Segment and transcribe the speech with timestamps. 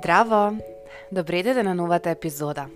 [0.00, 0.56] Здраво!
[1.12, 2.70] Добре дојде на новата епизода.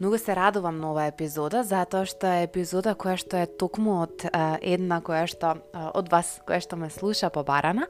[0.00, 4.26] Многу се радувам на оваа епизода, затоа што е епизода која што е токму од
[4.28, 7.86] а, една која што а, од вас, која што ме слуша побарана.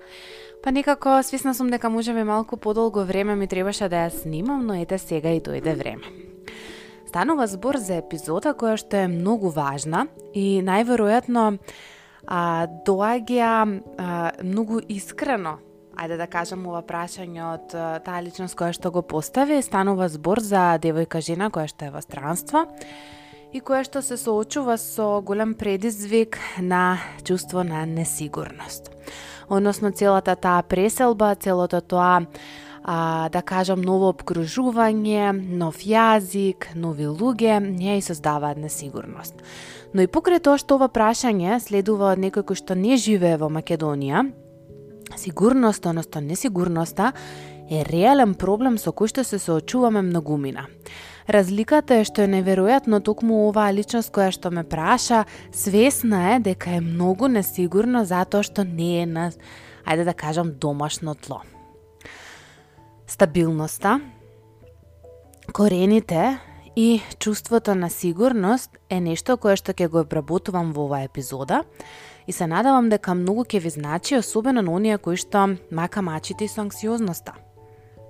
[0.62, 4.78] Па некако свисна сум дека можеме малку подолго време ми требаше да ја снимам, но
[4.78, 6.06] ете сега и дојде време.
[7.10, 10.06] Станува збор за епизода која што е многу важна
[10.38, 11.58] и најверојатно
[12.30, 15.58] а, доаѓа а, многу искрено
[15.96, 17.74] ајде да кажам ова прашање од
[18.04, 22.02] таа личност која што го постави, станува збор за девојка жена која што е во
[22.04, 22.66] странство
[23.52, 28.90] и која што се соочува со голем предизвик на чувство на несигурност.
[29.48, 32.24] Односно целата таа преселба, целото тоа
[32.84, 39.34] а, да кажам ново обкружување, нов јазик, нови луѓе, не ја создаваат несигурност.
[39.92, 43.52] Но и покрај тоа што ова прашање следува од некој кој што не живее во
[43.52, 44.24] Македонија,
[45.16, 47.12] Сигурноста, односно несигурноста,
[47.70, 50.66] е реален проблем со кој што се соочуваме многумина.
[51.28, 56.76] Разликата е што е неверојатно токму оваа личност која што ме праша, свесна е дека
[56.76, 59.30] е многу несигурна затоа што не е на,
[59.86, 61.42] ајде да кажам, домашно тло.
[63.06, 64.00] Стабилноста,
[65.52, 66.38] корените
[66.76, 71.62] и чувството на сигурност е нешто кое што ќе го обработувам во оваа епизода
[72.26, 76.48] и се надавам дека многу ќе ви значи, особено на оние кои што мака мачите
[76.48, 77.34] со анксиозноста.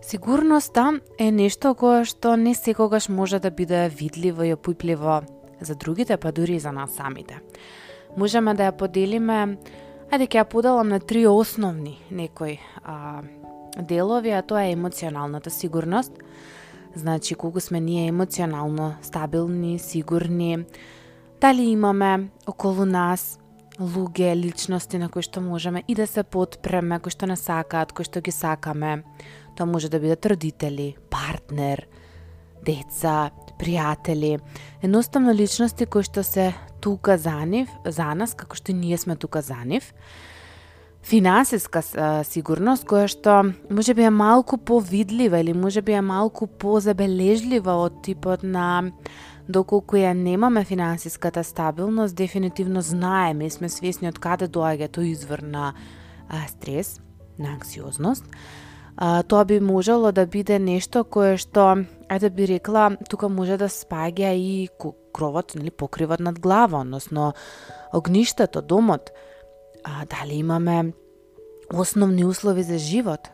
[0.03, 5.23] Сигурноста е нешто кое што не секогаш може да биде видливо и опипливо
[5.61, 7.41] за другите, па дури и за нас самите.
[8.17, 9.57] Можеме да ја поделиме,
[10.11, 13.23] ајде ќе ја поделам на три основни некои а,
[13.79, 16.13] делови, а тоа е емоционалната сигурност.
[16.95, 20.65] Значи, колку сме ние емоционално стабилни, сигурни,
[21.41, 23.39] дали имаме околу нас
[23.79, 28.05] луѓе, личности на кои што можеме и да се подпреме, кои што не сакаат, кои
[28.05, 29.03] што ги сакаме.
[29.57, 31.87] Тоа може да бидат родители, партнер,
[32.65, 34.41] деца, пријатели,
[34.83, 39.43] едноставно личности кои што се тука за нив, за нас, како што ние сме тука
[39.43, 39.93] за нив.
[41.03, 41.83] Финансиска
[42.23, 48.03] сигурност која што може би е малку повидлива или може би е малку позабележлива од
[48.07, 48.93] типот на
[49.53, 55.43] Доколку ја немаме финансиската стабилност, дефинитивно знаеме и сме свесни од каде доаѓа тој извор
[55.45, 55.75] на
[56.29, 57.01] а, стрес,
[57.39, 58.25] на анксиозност.
[58.97, 63.69] А, тоа би можело да биде нешто кое што, ајде би рекла, тука може да
[63.69, 64.71] спаѓа и
[65.13, 67.35] кровот, нели, покривот над глава, односно
[67.93, 69.13] огништето, домот.
[69.85, 70.95] А, дали имаме
[71.75, 73.29] основни услови за живот,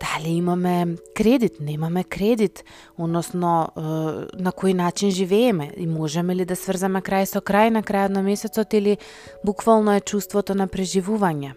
[0.00, 2.64] дали имаме кредит, немаме кредит,
[2.96, 8.14] односно на кој начин живееме и можеме ли да сврзаме крај со крај на крајот
[8.14, 8.98] на месецот или
[9.44, 11.54] буквално е чувството на преживување.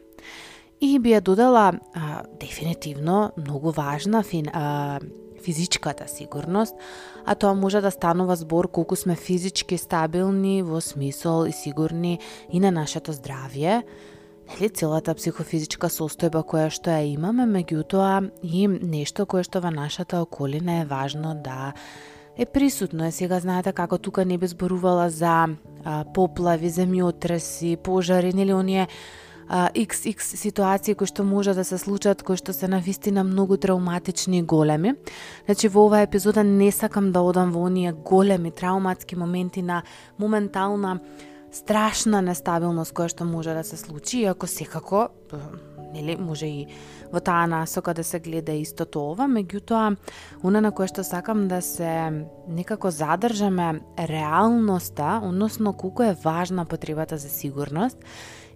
[0.81, 4.99] И би ја додала а, дефинитивно многу важна фин, а,
[5.41, 6.75] физичката сигурност,
[7.25, 12.19] а тоа може да станува збор колку сме физички стабилни во смисол и сигурни
[12.49, 13.81] и на нашето здравје,
[14.51, 20.19] нели целата психофизичка состојба која што ја имаме, меѓутоа и нешто кое што во нашата
[20.21, 21.73] околина е важно да
[22.37, 23.05] е присутно.
[23.07, 28.87] Е сега знаете како тука не би зборувала за а, поплави, земјотреси, пожари, нели оние
[29.51, 34.43] XX ситуации кои што може да се случат, кои што се навистина многу травматични и
[34.43, 34.95] големи.
[35.45, 39.83] Значи во оваа епизода не сакам да одам во оние големи травматски моменти на
[40.19, 40.99] моментална
[41.51, 45.09] страшна нестабилност која што може да се случи, иако секако
[45.93, 46.67] нели може и
[47.11, 49.97] во таа насока да се гледа истото ова, меѓутоа
[50.43, 57.17] она на кое што сакам да се некако задржаме реалноста, односно колку е важна потребата
[57.17, 57.97] за сигурност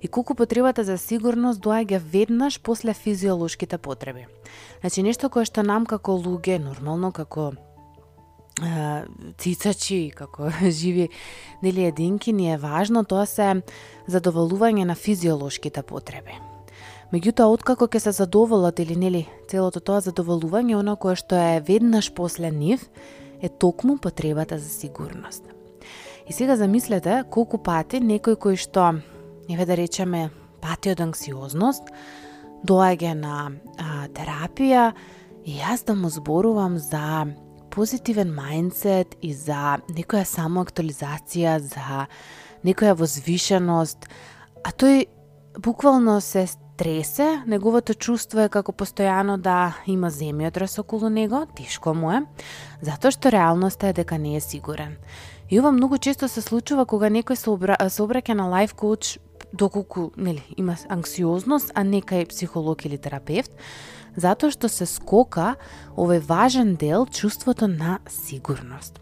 [0.02, 4.28] и колку потребата за сигурност доаѓа веднаш после физиолошките потреби.
[4.82, 7.52] Значи нешто кое што нам како луѓе, нормално како
[9.38, 10.50] цицачи, како
[10.80, 11.10] живи
[11.64, 13.62] нели единки, ни е важно тоа се
[14.08, 16.40] задоволување на физиолошките потреби.
[17.14, 22.14] Меѓутоа, откако ќе се задоволат или нели целото тоа задоволување, оно кое што е веднаш
[22.16, 22.88] после нив,
[23.42, 25.44] е токму потребата за сигурност.
[26.28, 28.96] И сега замислете колку пати некој кој што,
[29.50, 30.32] еве да речеме,
[30.62, 31.92] пати од анксиозност,
[32.66, 34.94] доаѓа на а, терапија
[35.46, 37.28] и јас да му зборувам за
[37.76, 42.06] позитивен мајндсет и за некоја самоактуализација, за
[42.64, 44.08] некоја возвишеност,
[44.64, 45.06] а тој
[45.60, 52.12] буквално се стресе, неговото чувство е како постојано да има земјотрес околу него, тешко му
[52.12, 52.24] е,
[52.82, 54.96] затоа што реалноста е дека не е сигурен.
[55.50, 57.76] И ова многу често се случува кога некој се, обра...
[57.90, 59.18] се обраќа на лайф коуч
[59.54, 63.52] доколку нели има анксиозност, а нека е психолог или терапевт,
[64.16, 65.56] затоа што се скока
[65.98, 69.00] овој важен дел чувството на сигурност.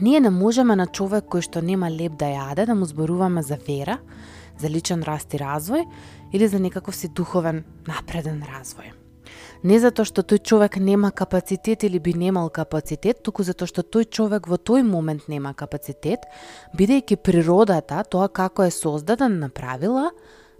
[0.00, 3.56] Ние не можеме на човек кој што нема леп да јаде да му зборуваме за
[3.56, 3.98] вера,
[4.58, 5.86] за личен раст и развој
[6.32, 9.05] или за некаков си духовен напреден развој.
[9.66, 14.04] Не затоа што тој човек нема капацитет или би немал капацитет, туку затоа што тој
[14.14, 16.28] човек во тој момент нема капацитет,
[16.78, 20.12] бидејќи природата, тоа како е создаден, направила,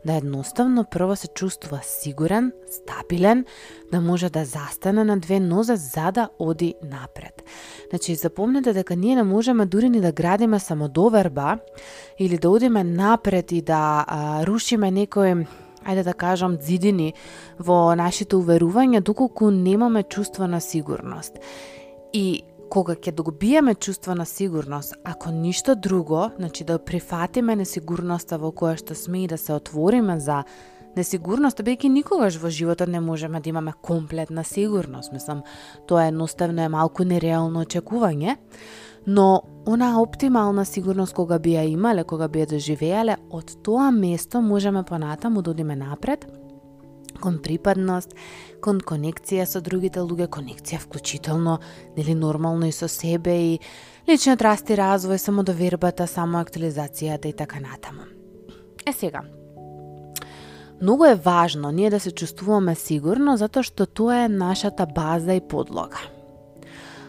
[0.06, 3.44] да едноставно прво се чувствува сигурен, стабилен,
[3.92, 7.42] да може да застане на две нозе за да оди напред.
[7.90, 11.58] Значи, запомнете дека ние не можеме дури ни да градиме самодоверба
[12.18, 15.46] или да одиме напред и да а, рушиме некој
[15.86, 17.14] ајде да кажам, дзидини
[17.58, 21.38] во нашите уверувања, доколку немаме чувство на сигурност.
[22.12, 28.50] И кога ќе добиеме чувство на сигурност, ако ништо друго, значи да прифатиме несигурноста во
[28.50, 30.42] која што сме и да се отвориме за
[30.96, 35.12] несигурност, бидејќи никогаш во животот не можеме да имаме комплетна сигурност.
[35.12, 35.42] Мислам,
[35.86, 38.36] тоа едноставно е малку нереално очекување,
[39.06, 44.40] но она оптимална сигурност кога би ја имале, кога би ја доживеале, од тоа место
[44.40, 46.26] можеме понатаму да одиме напред,
[47.20, 48.14] кон припадност,
[48.60, 51.58] кон конекција со другите луѓе, конекција вклучително,
[51.96, 53.60] нели нормално и со себе и
[54.08, 55.16] личниот раст и развој,
[56.06, 58.02] само активизацијата и така натаму.
[58.86, 59.22] Е сега,
[60.82, 65.40] Многу е важно ние да се чувствуваме сигурно затоа што тоа е нашата база и
[65.40, 66.15] подлога.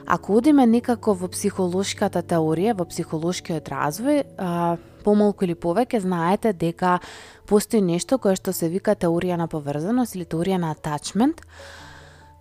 [0.07, 7.01] Ако одиме некако во психолошката теорија, во психолошкиот развој, а, помалку или повеќе знаете дека
[7.47, 11.43] постои нешто кое што се вика теорија на поврзаност или теорија на атачмент,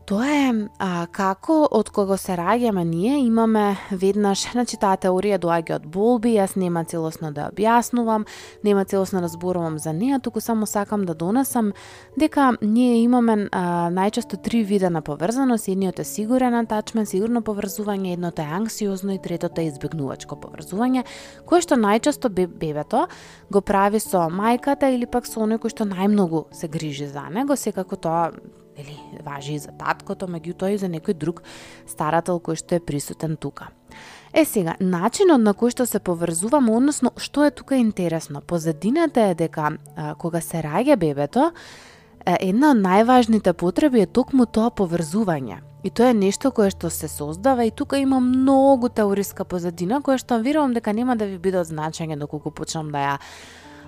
[0.07, 5.81] Тоа е а, како од кога се раѓаме ние имаме веднаш, значи таа теорија доаѓа
[5.81, 8.23] од болби, јас нема целосно да објаснувам,
[8.63, 11.73] нема целосно да зборувам за неа, туку само сакам да донесам
[12.15, 18.13] дека ние имаме а, најчесто три вида на поврзаност, едниот е сигурен атачмент, сигурно поврзување,
[18.15, 21.03] едното е анксиозно и третото е избегнувачко поврзување,
[21.51, 23.09] кое што најчесто бебето
[23.51, 27.59] го прави со мајката или пак со оној кој што најмногу се грижи за него,
[27.59, 28.31] секако тоа
[28.79, 31.43] или важи и за таткото, меѓутоа и за некој друг
[31.87, 33.71] старател кој што е присутен тука.
[34.37, 39.35] Е сега, начинот на кој што се поврзуваме, односно што е тука интересно, позадината е
[39.35, 41.53] дека а, кога се раѓа бебето,
[42.27, 45.63] една од најважните потреби е токму тоа поврзување.
[45.87, 50.19] И тоа е нешто кое што се создава и тука има многу теориска позадина која
[50.19, 53.15] што верувам дека нема да ви биде од значење доколку почнам да ја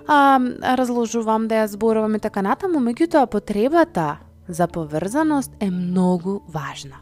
[0.07, 0.39] а,
[0.79, 4.17] разложувам, да ја зборувам и така натаму, меѓутоа потребата
[4.49, 6.95] за поврзаност е многу важна.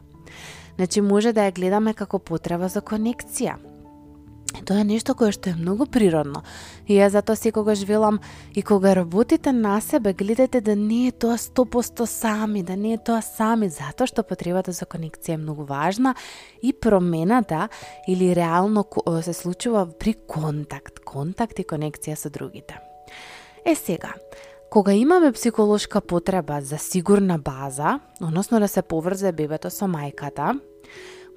[0.76, 3.58] Значи може да ја гледаме како потреба за конекција.
[4.66, 6.42] Тоа е нешто кое што е многу природно.
[6.88, 8.20] И ја затоа секогаш велам
[8.56, 12.98] и кога работите на себе, гледате да не е тоа 100% сами, да не е
[12.98, 16.16] тоа сами, затоа што потребата за конекција е многу важна
[16.62, 17.70] и промената
[18.08, 18.86] или реално
[19.22, 22.80] се случува при контакт, контакт и конекција со другите.
[23.66, 24.14] Е сега,
[24.70, 30.60] Кога имаме психолошка потреба за сигурна база, односно да се поврзе бебето со мајката,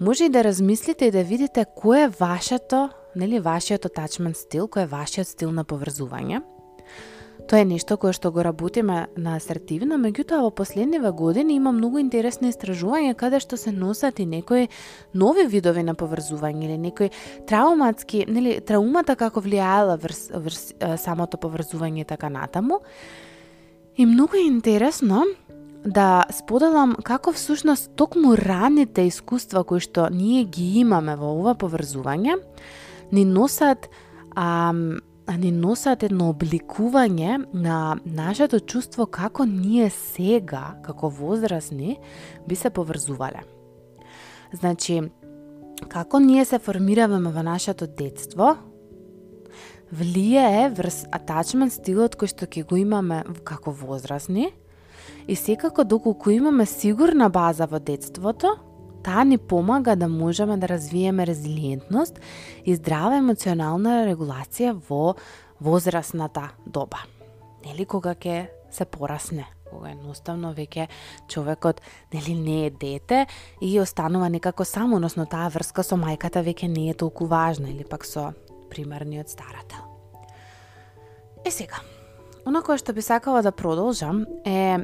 [0.00, 4.82] може и да размислите и да видите кој е вашето, нели вашиот attachment стил, кој
[4.82, 6.42] е вашиот стил на поврзување.
[7.50, 11.98] Тоа е нешто кое што го работиме на асертивно, меѓутоа во последниве години има многу
[11.98, 14.68] интересни истражувања каде што се носат и некои
[15.18, 17.10] нови видови на поврзување или некои
[17.50, 20.62] трауматски, нели траумата како влијаела врз, врз
[21.02, 22.78] самото поврзување така натаму.
[23.98, 25.26] И многу е интересно
[25.82, 32.38] да споделам како всушност токму раните искуства кои што ние ги имаме во ова поврзување
[33.10, 33.90] ни носат
[34.38, 35.00] ам,
[35.36, 41.98] ни носат едно обликување на нашето чувство како ние сега, како возрастни,
[42.48, 43.44] би се поврзувале.
[44.52, 45.02] Значи,
[45.88, 48.56] како ние се формираваме во нашето детство,
[49.92, 54.50] влијае врз атачмент стилот кој што ќе го имаме како возрастни,
[55.26, 58.56] и секако доколку имаме сигурна база во детството,
[59.02, 62.20] Таа ни помага да можеме да развиеме резилиентност
[62.64, 65.14] и здрава емоционална регулација во
[65.60, 67.00] возрастната доба.
[67.64, 70.88] Нели кога ќе се порасне, кога едноставно веќе
[71.28, 71.80] човекот
[72.12, 73.26] нели не е дете
[73.60, 77.84] и останува некако само, односно таа врска со мајката веќе не е толку важна или
[77.84, 78.32] пак со
[78.70, 79.84] примерниот старател.
[81.44, 81.80] Е сега,
[82.44, 84.76] она кое што би сакала да продолжам е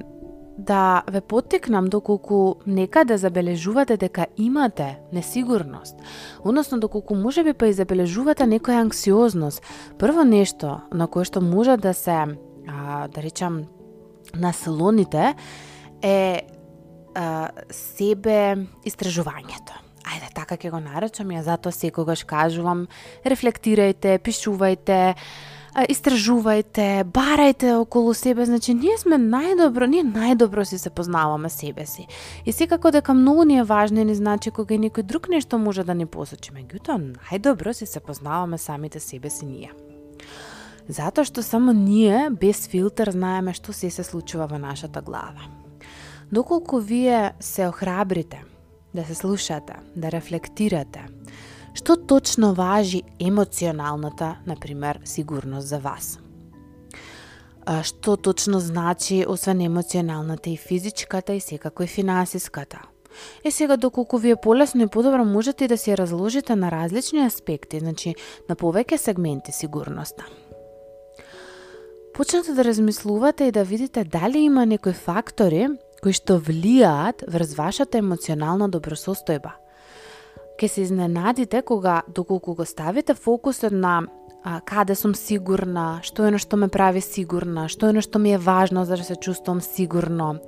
[0.58, 5.96] да ве поттикнам доколку некаде да забележувате дека имате несигурност,
[6.44, 9.62] односно доколку може би па и забележувате некоја анксиозност.
[9.98, 12.36] Прво нешто на кое што може да се,
[12.68, 13.64] а, да речам,
[14.34, 15.34] наслоните
[16.02, 16.42] е
[17.14, 19.76] а, себе истражувањето.
[20.06, 22.86] Ајде, така ќе го наречам, ја затоа секогаш кажувам,
[23.26, 25.16] рефлектирајте, пишувајте,
[25.84, 32.06] истражувајте, барајте околу себе, значи ние сме најдобро, ние најдобро си се познаваме себе си.
[32.46, 35.84] И секако дека многу ни е важно не значи кога и некој друг нешто може
[35.84, 39.72] да ни посочи, меѓутоа најдобро си се познаваме самите себе си ние.
[40.88, 45.50] Затоа што само ние, без филтер, знаеме што се се случува во нашата глава.
[46.32, 48.44] Доколку вие се охрабрите
[48.94, 51.04] да се слушате, да рефлектирате,
[51.76, 56.18] Што точно важи емоционалната, например, сигурност за вас?
[57.82, 62.80] Што точно значи, освен емоционалната и физичката и секако и финансиската?
[63.44, 67.80] Е сега доколку ви е полесно и подобро можете да се разложите на различни аспекти,
[67.80, 68.14] значи
[68.48, 70.24] на повеќе сегменти сигурноста.
[72.14, 75.68] Почнете да размислувате и да видите дали има некои фактори
[76.02, 79.52] кои што влијаат врз вашата емоционална добросостојба–
[80.56, 84.06] Ке се изненадите кога, доколку го ставите фокусот на
[84.42, 88.38] а, каде сум сигурна, што е што ме прави сигурна, што е што ми е
[88.38, 90.38] важно за да се чувствам сигурно,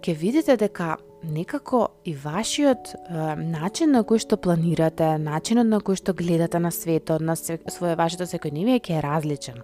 [0.00, 2.96] ќе видите дека некако и вашиот е,
[3.36, 8.24] начин на кој што планирате, начинот на кој што гледате на светот, на своје вашето
[8.30, 9.58] секојдневие ќе е различен.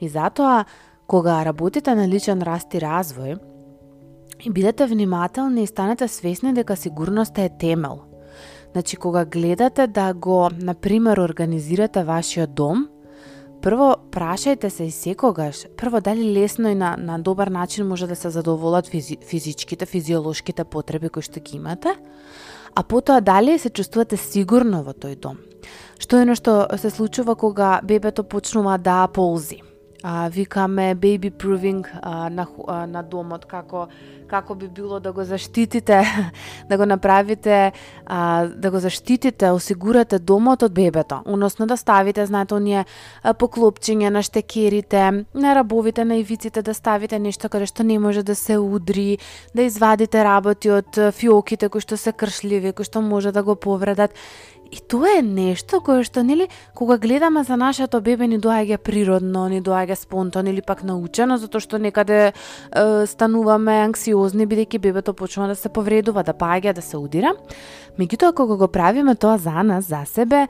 [0.00, 0.64] И затоа,
[1.06, 3.36] кога работите на личен раст и развој,
[4.44, 8.06] и бидете внимателни и станете свесни дека сигурноста е темел–
[8.72, 12.88] Значи, кога гледате да го, например, организирате вашиот дом,
[13.62, 18.16] прво прашајте се и секогаш, прво дали лесно и на, на добар начин може да
[18.16, 21.94] се задоволат физи, физичките, физиолошките потреби кои што ги имате,
[22.74, 25.36] а потоа дали се чувствувате сигурно во тој дом.
[26.00, 29.71] Што е што се случува кога бебето почнува да ползи?
[30.02, 33.86] А, викаме baby proving а, на, а, на домот, како,
[34.26, 36.04] како би било да го заштитите,
[36.68, 37.72] да го направите,
[38.06, 42.84] а, да го заштитите, осигурате домот од бебето, односно да ставите, знаете, оние
[43.24, 48.34] поклопчиња на штекерите, на рабовите, на ивиците, да ставите нешто каде што не може да
[48.34, 49.18] се удри,
[49.54, 54.10] да извадите работи од фиоките кои што се кршливи, кои што може да го повредат.
[54.72, 59.44] И тоа е нешто кое што, нели, кога гледаме за нашето бебе ни доаѓа природно,
[59.52, 62.32] ни доаѓа спонтано или пак научено, затоа што некаде е,
[63.04, 67.34] стануваме анксиозни бидејќи бебето почнува да се повредува, да паѓа, да се удира.
[68.00, 70.46] Меѓутоа кога го правиме тоа за нас, за себе,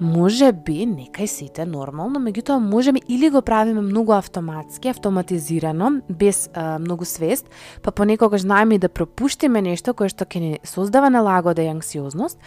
[0.00, 6.78] може би некај сите нормално, меѓутоа можеме или го правиме многу автоматски, автоматизирано, без а,
[6.78, 7.48] многу свест,
[7.82, 12.40] па понекогаш знаеме да пропуштиме нешто кое што ќе ни создава налагода и анксиозност,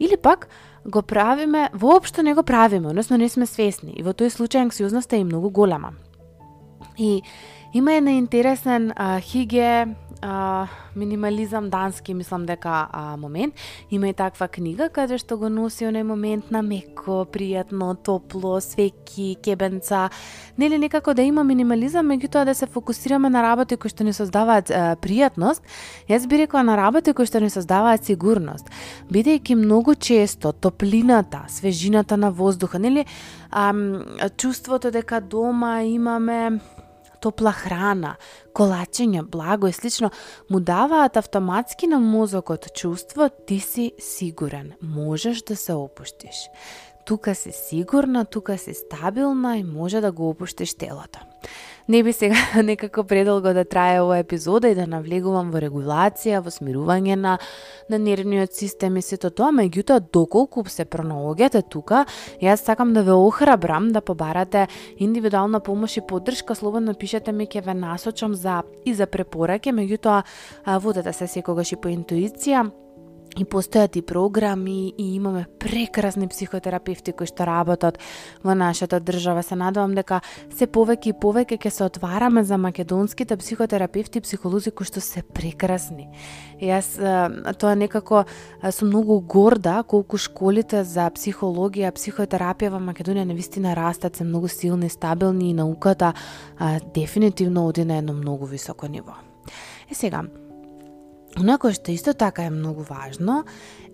[0.00, 0.48] или пак
[0.86, 3.92] го правиме, воопшто не го правиме, односно не сме свесни.
[3.96, 5.92] И во тој случај анксиозноста е многу голема.
[6.98, 7.22] И
[7.74, 9.86] има една интересен а, Хиге
[10.22, 13.54] а, минимализам дански, мислам дека а, момент.
[13.90, 19.36] Има и таква книга каде што го носи оној момент на меко, пријатно, топло, свеки,
[19.42, 20.10] кебенца.
[20.58, 24.70] Нели некако да има минимализам, меѓутоа да се фокусираме на работи кои што ни создаваат
[24.70, 25.62] а, пријатност.
[26.08, 28.70] Јас би рекла на работи кои што ни создаваат сигурност.
[29.10, 33.06] Бидејќи многу често топлината, свежината на воздуха, нели
[33.50, 33.72] а,
[34.36, 36.60] чувството дека дома имаме
[37.20, 38.16] топла храна,
[38.54, 40.10] колачење, благо и слично,
[40.50, 46.48] му даваат автоматски на мозокот чувство ти си сигурен, можеш да се опуштиш.
[47.06, 51.29] Тука си сигурна, тука си стабилна и може да го опуштиш телото.
[51.90, 56.52] Не би сега некако предолго да трае ова епизода и да навлегувам во регулација, во
[56.54, 57.32] смирување на,
[57.90, 62.04] на нервниот систем и сето тоа, меѓутоа доколку се пронаоѓате тука,
[62.38, 64.68] јас сакам да ве охрабрам да побарате
[65.02, 70.22] индивидуална помош и поддршка, слободно пишете ми ќе ве насочам за и за препораке, меѓутоа
[70.78, 72.68] водете се секогаш и по интуиција.
[73.38, 77.98] И постојат и програми и имаме прекрасни психотерапевти кои што работат
[78.42, 79.42] во нашата држава.
[79.46, 80.20] Се надевам дека
[80.50, 85.22] се повеќе и повеќе ќе се отвараме за македонските психотерапевти и психолози кои што се
[85.22, 86.08] прекрасни.
[86.60, 86.98] Јас
[87.54, 88.24] тоа некако
[88.70, 94.90] сум многу горда колку школите за психологија, психотерапија во Македонија навистина растат, се многу силни,
[94.90, 96.12] стабилни и науката
[96.58, 99.14] а, дефинитивно оди на едно многу високо ниво.
[99.90, 100.22] Е сега,
[101.38, 103.44] Оно што исто така е многу важно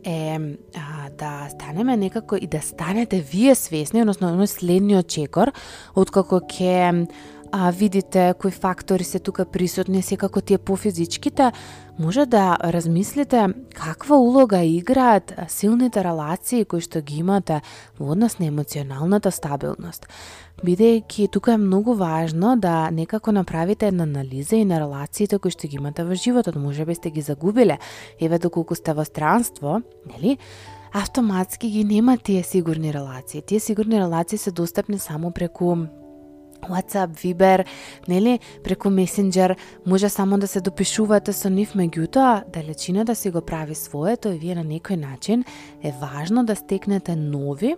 [0.05, 0.39] е
[0.77, 5.51] а, да станеме некако и да станете вие свесни, односно оној следниот чекор,
[5.95, 7.09] откако ќе
[7.53, 11.53] а, видите кои фактори се тука присутни, секако тие пофизичките,
[11.99, 17.61] може да размислите каква улога играат силните релации кои што ги имате
[17.99, 20.07] во однос на емоционалната стабилност.
[20.65, 25.69] Бидејќи тука е многу важно да некако направите една анализа и на релациите кои што
[25.69, 27.77] ги имате во животот, може би сте ги загубиле,
[28.21, 30.39] еве доколку сте во странство, нели?
[30.93, 33.43] автоматски ги нема тие сигурни релации.
[33.43, 35.77] Тие сигурни релации се достапни само преку
[36.71, 37.65] WhatsApp, Viber,
[38.09, 43.41] нели, преку Messenger, може само да се допишувате со нив, меѓутоа, далечина да си го
[43.41, 45.45] прави своето и вие на некој начин
[45.83, 47.77] е важно да стекнете нови,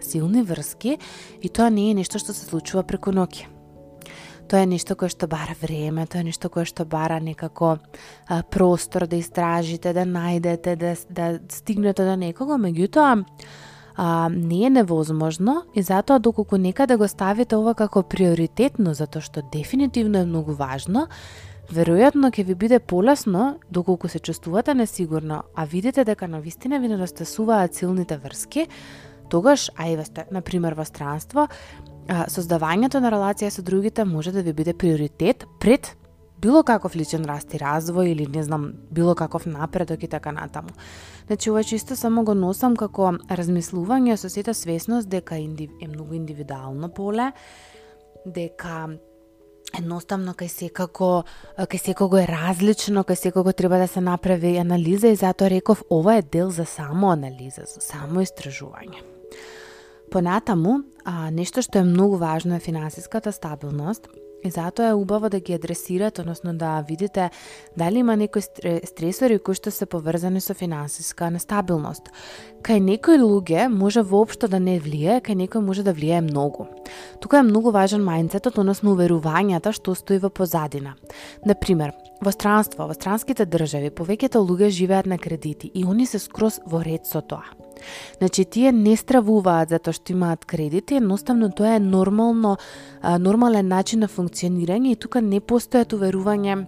[0.00, 0.98] силни врски
[1.42, 3.46] и тоа не е нешто што се случува преку ноќе.
[4.48, 7.76] Тоа е нешто кое што бара време, тоа е нешто кое што бара некако
[8.28, 13.24] а, простор да истражите, да најдете, да, да стигнете до некого, меѓутоа
[13.98, 19.20] а, не е невозможно и затоа доколку некаде да го ставите ова како приоритетно, затоа
[19.20, 21.08] што дефинитивно е многу важно,
[21.68, 26.88] веројатно ќе ви биде полесно доколку се чувствувате несигурно, а видите дека на вистина ви
[26.88, 28.66] недостасуваат силните врски,
[29.28, 31.48] тогаш, а и ве сте, например, во странство,
[32.08, 35.96] создавањето на релација со другите може да ви биде приоритет пред
[36.40, 40.70] било каков личен раст и развој или не знам, било каков напредок и така натаму.
[41.26, 46.88] Значи, ова чисто само го носам како размислување со сета свесност дека е многу индивидуално
[46.88, 47.32] поле,
[48.26, 48.88] дека
[49.76, 51.24] едноставно кај секако
[51.58, 56.16] кај секого е различно, кај секого треба да се направи анализа и затоа реков ова
[56.16, 59.17] е дел за само анализа, за само истражување.
[60.10, 64.08] Понатаму, а, нешто што е многу важно е финансиската стабилност
[64.44, 67.30] И затоа е убаво да ги адресирате, односно да видите
[67.76, 68.42] дали има некои
[68.84, 72.06] стресори кои што се поврзани со финансиска нестабилност.
[72.62, 76.68] Кај некои луѓе може воопшто да не влие, кај некој може да влие многу.
[77.20, 80.94] Тука е многу важен мајнцетот, односно уверувањата што стои во позадина.
[81.42, 86.60] Например, во странство, во странските држави, повеќето луѓе живеат на кредити и они се скрос
[86.64, 87.42] во ред со тоа.
[88.18, 92.56] Значи, тие не стравуваат затоа што имаат кредити, едноставно тоа е нормално,
[93.02, 96.66] нормален начин на функционирање и тука не постојат уверување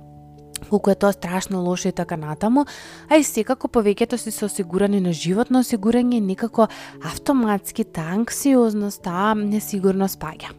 [0.68, 2.64] колку е тоа страшно лошо и така натаму,
[3.08, 6.68] а и секако повеќето си се осигурани на животно осигурање некако
[7.02, 10.52] автоматски таа анксиозност, таа несигурност паѓа.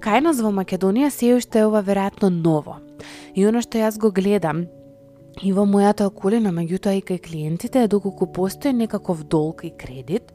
[0.00, 2.78] Кај нас во Македонија се уште е ова веројатно ново.
[3.34, 4.66] И оно што јас го гледам
[5.38, 10.34] И во мојата околина, меѓутоа и кај клиентите, доколку постои некаков долг и кредит,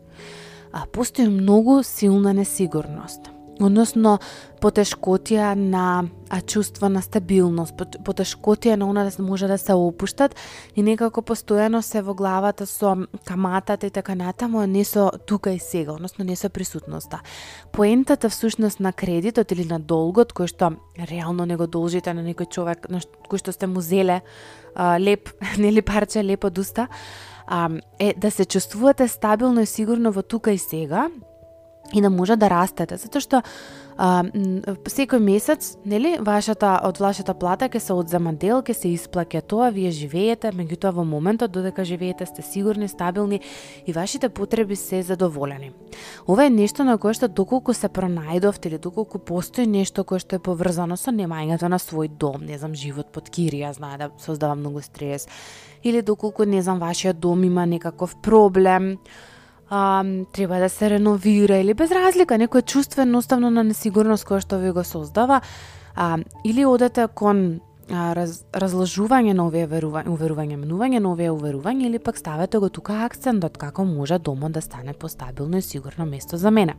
[0.71, 4.19] а постои многу силна несигурност односно
[4.61, 10.35] потешкотија на а, чувство на стабилност, потешкотија на она да може да се опуштат
[10.75, 15.59] и некако постојано се во главата со каматата и така натаму, не со тука и
[15.59, 17.21] сега, односно не со присутноста.
[17.71, 22.49] Поентата всушност на кредитот или на долгот кој што реално не го должите на некој
[22.49, 24.21] човек на кој што сте му зеле
[24.75, 26.87] а, леп, нели парче леп од уста,
[27.47, 31.09] а, е да се чувствувате стабилно и сигурно во тука и сега,
[31.93, 33.41] и да може да растете, затоа што
[33.97, 34.23] а,
[34.89, 39.69] секој месец, нели, вашата од вашата плата ќе се одзема дел, ќе се исплаќа тоа,
[39.71, 43.39] вие живеете, меѓутоа во моментот додека живеете сте сигурни, стабилни
[43.85, 45.71] и вашите потреби се задоволени.
[46.27, 50.35] Ова е нешто на кое што доколку се пронајдовте или доколку постои нешто кое што
[50.35, 54.55] е поврзано со немањето на свој дом, не знам, живот под кирија, знае да создава
[54.55, 55.27] многу стрес,
[55.83, 58.97] или доколку, не знам, вашиот дом има некаков проблем,
[59.69, 64.59] а, треба да се реновира или без разлика, некој чувствен уставно на несигурност која што
[64.61, 65.41] ви го создава,
[65.95, 71.89] а, или одете кон а, раз, разложување на овие верување, уверување, менување на овие уверување
[71.89, 76.37] или пак ставете го тука акцентот како може домот да стане постабилно и сигурно место
[76.37, 76.75] за мене.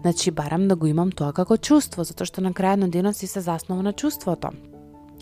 [0.00, 3.26] Значи барам да го имам тоа како чувство, затоа што на крајот на денот си
[3.26, 4.50] се заснова на чувството,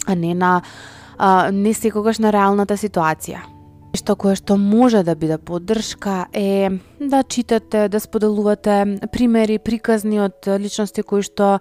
[0.06, 0.62] а не на
[1.18, 3.57] а, не секогаш на реалната ситуација.
[3.98, 10.46] Што кое што може да биде поддршка е да читате, да споделувате примери, приказни од
[10.46, 11.56] личности кои што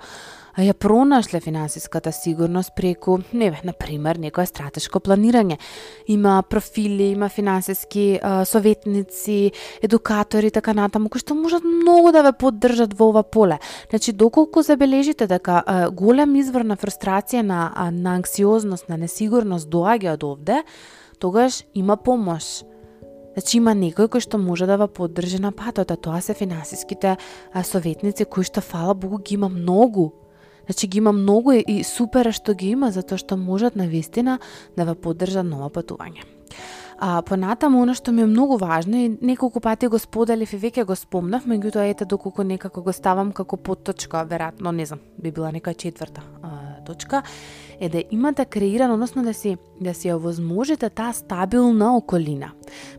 [0.58, 5.58] ја пронашле финансиската сигурност преку, не на пример, некое стратешко планирање.
[6.08, 12.34] Има профили, има финансиски а, советници, едукатори, така натаму, кои што можат многу да ве
[12.38, 13.58] поддржат во ова поле.
[13.90, 20.14] Значи, доколку забележите дека а, голем извор на фрустрација, на, на анксиозност, на несигурност доаѓа
[20.18, 20.64] од овде,
[21.20, 22.64] тогаш има помош.
[23.38, 27.18] Значи има некој кој што може да ва поддржи на патот, а тоа се финансиските
[27.54, 30.12] советници кои што фала Богу ги има многу.
[30.66, 34.40] Значи ги има многу и супер што ги има затоа што можат на вистина
[34.76, 36.26] да ва поддржат ново патување.
[36.98, 40.84] А, понатаму, оно што ми е многу важно и неколку пати го споделив и веќе
[40.84, 45.52] го спомнав, меѓутоа ете доколку некако го ставам како подточка, веројатно, не знам, би била
[45.52, 47.22] нека четврта а, точка
[47.80, 51.98] е да имате да креирано, односно да си да си ја возможите да таа стабилна
[51.98, 52.52] околина.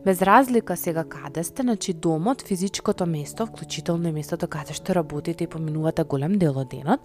[0.05, 5.43] Без разлика сега каде сте, значи домот, физичкото место, вклучително и местото каде што работите
[5.43, 6.99] и поминувате голем дел од денот,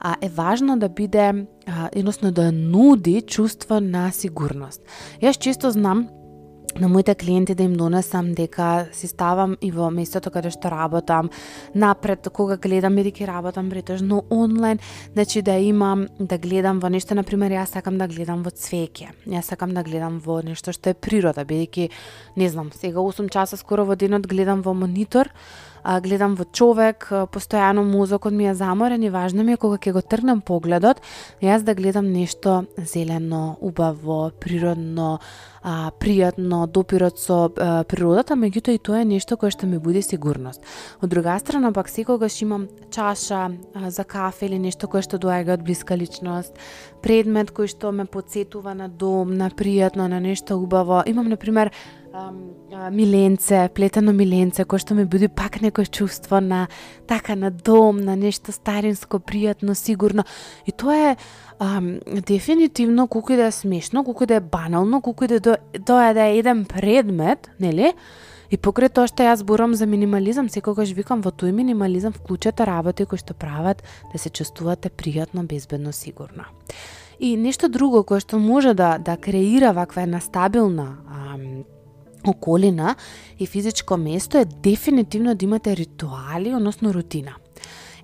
[0.00, 4.82] а, е важно да биде, а, едносно да нуди чувство на сигурност.
[5.22, 6.08] Јас често знам
[6.78, 11.30] на моите клиенти да им донесам дека си ставам и во местото каде што работам
[11.74, 14.78] напред кога гледам бидејќи работам претежно онлайн
[15.12, 19.10] значи да имам да гледам во нешто на пример јас сакам да гледам во цвеќе
[19.26, 21.90] јас сакам да гледам во нешто што е природа бидејќи
[22.36, 25.28] не знам сега 8 часа скоро во денот гледам во монитор
[25.82, 29.92] а, гледам во човек, постојано мозокот ми е заморен и важно ми е кога ќе
[29.92, 31.00] го тргнам погледот,
[31.42, 35.18] јас да гледам нешто зелено, убаво, природно,
[35.62, 40.02] а, пријатно, допирот со а, природата, меѓутоа и тоа е нешто кое што ми буди
[40.02, 40.64] сигурност.
[41.02, 45.58] Од друга страна пак секогаш имам чаша а, за кафе или нешто кое што доаѓа
[45.58, 46.56] од блиска личност,
[47.02, 51.02] предмет кој што ме подсетува на дом, на пријатно, на нешто убаво.
[51.06, 51.72] Имам на пример
[52.90, 56.66] миленце, плетено миленце, кој што ми буди пак некој чувство на
[57.06, 60.24] така на дом, на нешто старинско, пријатно, сигурно.
[60.66, 61.16] И тоа е
[61.58, 65.56] ам, дефинитивно колку и да е смешно, колку и да е банално, колку и да
[65.86, 67.92] тоа е да е еден предмет, нели?
[68.50, 73.06] И покрај тоа што јас зборам за минимализам, секогаш викам во тој минимализам вклучете работи
[73.06, 76.50] кои што прават да се чувствувате пријатно, безбедно, сигурно.
[77.20, 81.62] И нешто друго кое што може да да креира ваква една стабилна ам,
[82.26, 82.96] околина
[83.38, 87.34] и физичко место е дефинитивно да имате ритуали, односно рутина.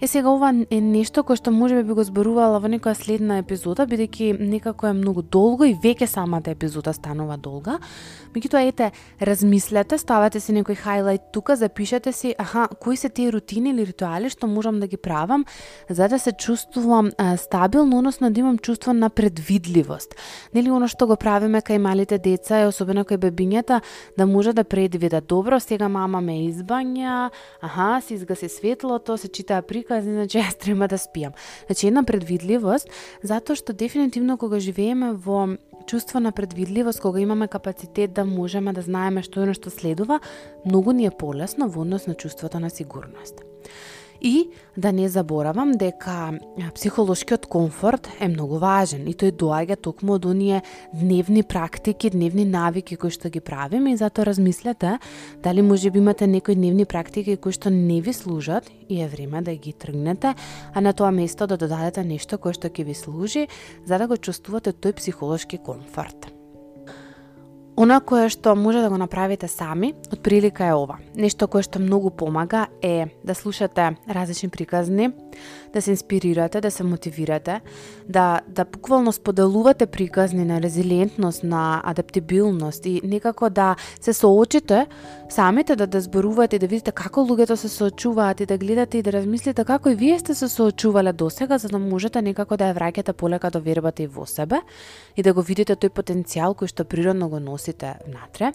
[0.01, 3.87] Е сега ова е нешто кое што може би го зборувала во некоја следна епизода,
[3.89, 7.79] бидејќи некако е многу долго и веќе самата епизода станува долга.
[8.35, 8.91] Меѓутоа ете,
[9.25, 14.29] размислете, ставате си некој хайлайт тука, запишете си, аха, кои се тие рутини или ритуали
[14.29, 15.47] што можам да ги правам
[15.89, 20.15] за да се чувствувам а, стабилно, односно да имам чувство на предвидливост.
[20.55, 23.81] Нели оно што го правиме кај малите деца, и особено кај бебињата,
[24.19, 27.31] да може да предвидат добро, сега мама ме избања,
[27.63, 31.33] аха, се изгаси светлото, се читаа при приказни, значи јас треба да спијам.
[31.67, 32.89] Значи една предвидливост,
[33.23, 38.83] затоа што дефинитивно кога живееме во чувство на предвидливост, кога имаме капацитет да можеме да
[38.83, 40.21] знаеме што е што следува,
[40.67, 43.43] многу ни е полесно во однос на чувството на сигурност.
[44.27, 46.33] И да не заборавам дека
[46.75, 52.99] психолошкиот комфорт е многу важен и тој доаѓа токму од оние дневни практики, дневни навики
[52.99, 54.99] кои што ги правиме и затоа размислете
[55.47, 59.47] дали може би имате некои дневни практики кои што не ви служат и е време
[59.47, 60.35] да ги тргнете,
[60.75, 63.47] а на тоа место да додадете нешто кое што ќе ви служи
[63.87, 66.36] за да го чувствувате тој психолошки комфорт.
[67.77, 70.97] Она кое што може да го направите сами, од прилика е ова.
[71.13, 75.11] Нешто кое што многу помага е да слушате различни приказни,
[75.73, 77.61] да се инспирирате, да се мотивирате,
[78.09, 84.87] да, да буквално споделувате приказни на резилиентност, на адаптибилност и некако да се соочите
[85.29, 89.03] самите да да зборувате и да видите како луѓето се соочуваат и да гледате и
[89.03, 92.79] да размислите како и вие сте се соочувале досега за да можете некако да ја
[92.79, 94.65] враќате полека до вербата и во себе
[95.17, 98.53] и да го видите тој потенцијал кој што природно го носи сите внатре.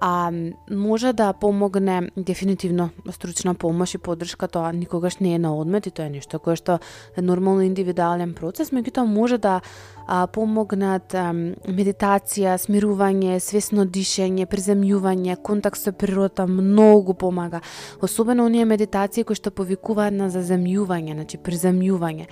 [0.00, 0.32] А,
[0.70, 5.90] може да помогне дефинитивно стручна помош и поддршка, тоа никогаш не е на одмет и
[5.90, 6.78] тоа е нешто кое што
[7.16, 9.60] е нормално индивидуален процес, меѓутоа може да
[10.06, 17.60] а, помогнат а, медитација, смирување, свесно дишење, приземјување, контакт со природата многу помага.
[18.02, 22.28] Особено оние медитации кои што повикуваат на заземјување, значи приземјување.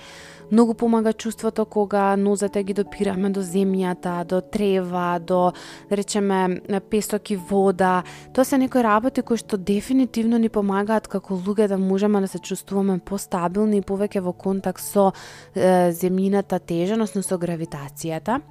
[0.51, 5.51] Многу помага чувството кога нозете ги допираме до земјата, до трева, до,
[5.89, 8.03] да речеме, песок и вода.
[8.33, 12.39] Тоа се некои работи кои што дефинитивно ни помагаат како луѓе да можеме да се
[12.39, 15.09] чувствуваме постабилни и повеќе во контакт со
[15.55, 18.41] е, земјината тежа, односно со гравитацијата.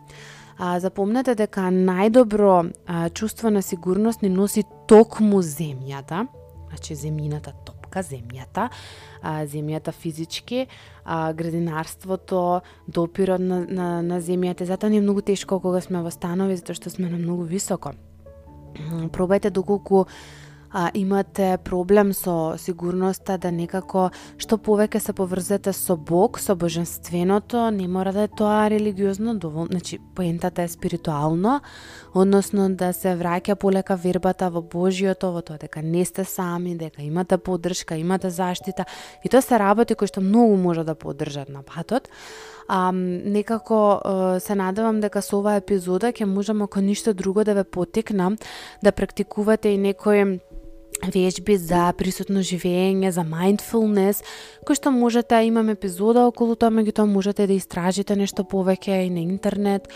[0.59, 6.27] А, запомнете дека најдобро а, чувство на сигурност ни носи токму земјата,
[6.69, 8.69] значи земјината топка, земјата,
[9.23, 10.67] а, земјата физички,
[11.05, 14.65] а, градинарството, допирот на, на, на земјата.
[14.65, 17.95] Затоа ни е многу тешко кога сме во станови, затоа што сме на многу високо.
[19.13, 20.07] Пробајте доколку
[20.73, 27.71] а, имате проблем со сигурноста да некако што повеќе се поврзете со Бог, со божественото,
[27.71, 31.61] не мора да е тоа религиозно, доволно, значи поентата е спиритуално,
[32.15, 37.03] односно да се враќа полека вербата во Божиото, во тоа дека не сте сами, дека
[37.03, 38.85] имате поддршка, имате заштита
[39.25, 42.09] и тоа се работи кои што многу може да поддржат на патот.
[42.69, 44.01] А, некако
[44.41, 48.39] се надевам дека со оваа епизода ќе можам ако ништо друго да ве потекнам
[48.83, 50.41] да практикувате и некои
[51.11, 54.23] вежби за присутно живење, за mindfulness,
[54.67, 59.21] кој што можете, имам епизода околу тоа, меѓутоа можете да истражите нешто повеќе и на
[59.21, 59.89] интернет,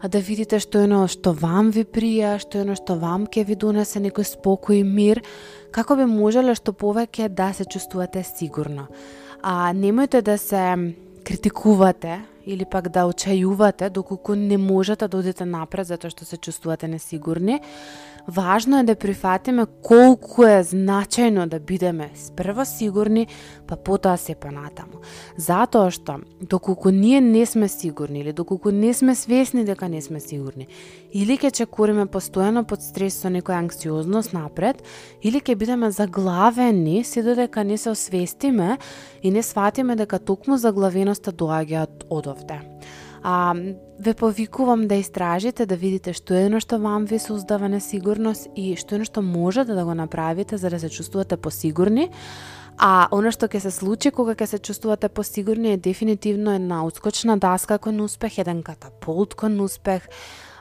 [0.00, 3.28] а да видите што е оно што вам ви прија, што е оно што вам
[3.28, 5.22] ќе ви донесе некој спокој и мир,
[5.70, 8.88] како би можеле што повеќе да се чувствувате сигурно.
[9.42, 15.86] А немојте да се критикувате или пак да очајувате доколку не можете да одите напред
[15.86, 17.60] затоа што се чувствувате несигурни,
[18.28, 23.26] Важно е да прифатиме колку е значајно да бидеме спрва сигурни,
[23.66, 25.00] па потоа се понатаму.
[25.36, 30.20] Затоа што, доколку ние не сме сигурни или доколку не сме свесни дека не сме
[30.20, 30.68] сигурни,
[31.12, 34.82] или ќе чекуриме постојано под стрес со некоја анксиозност напред,
[35.22, 38.78] или ќе бидеме заглавени се додека не се освестиме
[39.22, 42.60] и не сватиме дека токму заглавеноста доаѓа од овде.
[43.22, 43.54] А,
[44.00, 48.96] ве повикувам да истражите, да видите што е што вам ви создава несигурност и што
[48.96, 52.10] е што можете да го направите за да се чувствувате посигурни.
[52.78, 57.36] А оно што ќе се случи кога ќе се чувствувате посигурни е дефинитивно една отскочна
[57.36, 60.08] даска кон успех, еден катапулт кон успех,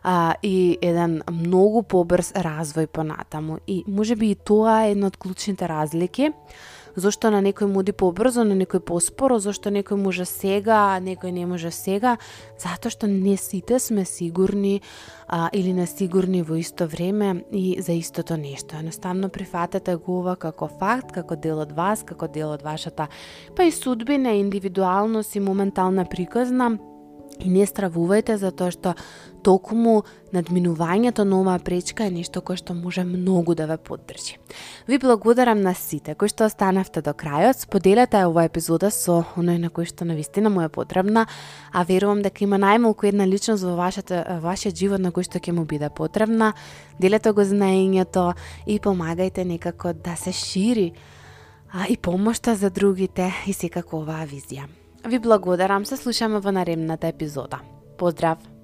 [0.03, 3.59] а, и еден многу побрз развој понатаму.
[3.67, 6.31] И може би и тоа е една од клучните разлики
[6.99, 11.45] зошто на некој муди побрзо, на некој поспоро, зошто некој може сега, а некој не
[11.49, 12.17] може сега,
[12.59, 14.81] затоа што не сите сме сигурни
[15.27, 18.77] а, или несигурни во исто време и за истото нешто.
[18.77, 23.07] Едноставно прифатете го ова како факт, како дел од вас, како дел од вашата
[23.55, 26.77] па и судбина, индивидуалност и моментална приказна
[27.39, 28.93] И не стравувајте за тоа што
[29.43, 30.03] токму
[30.35, 34.35] надминувањето на оваа пречка е нешто кое што може многу да ве поддржи.
[34.87, 37.63] Ви благодарам на сите кои што останавте до крајот.
[37.63, 41.27] Споделете оваа епизода со оној на кој што навистина му е потребна,
[41.71, 45.55] а верувам дека има најмалку една личност во вашата, вашиот живот на кој што ќе
[45.55, 46.53] му биде потребна.
[46.99, 48.33] Делете го знаењето
[48.67, 50.91] и помагајте некако да се шири
[51.71, 54.67] а, и помошта за другите и секако оваа визија.
[55.07, 57.59] Ви благодарам, се слушаме во наредната епизода.
[57.97, 58.58] Поздрав!